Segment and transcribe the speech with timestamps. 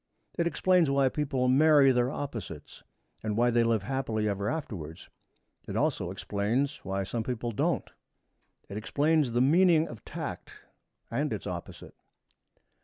[0.35, 2.81] It explains why people marry their opposites
[3.21, 5.09] and why they live happily ever afterwards.
[5.67, 7.87] It also explains why some people don't.
[8.67, 10.53] It explains the meaning of tact
[11.11, 11.93] and its opposite.